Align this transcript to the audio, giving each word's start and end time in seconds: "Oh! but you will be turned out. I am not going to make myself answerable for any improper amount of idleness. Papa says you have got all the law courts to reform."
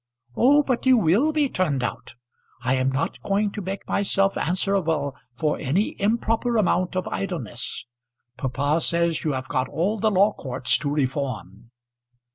"Oh! 0.35 0.63
but 0.63 0.87
you 0.87 0.97
will 0.97 1.31
be 1.31 1.47
turned 1.47 1.83
out. 1.83 2.15
I 2.63 2.73
am 2.73 2.91
not 2.91 3.21
going 3.21 3.51
to 3.51 3.61
make 3.61 3.87
myself 3.87 4.35
answerable 4.35 5.15
for 5.35 5.59
any 5.59 5.95
improper 6.01 6.57
amount 6.57 6.95
of 6.95 7.07
idleness. 7.09 7.85
Papa 8.35 8.81
says 8.81 9.23
you 9.23 9.33
have 9.33 9.47
got 9.47 9.69
all 9.69 9.99
the 9.99 10.09
law 10.09 10.33
courts 10.33 10.79
to 10.79 10.89
reform." 10.89 11.69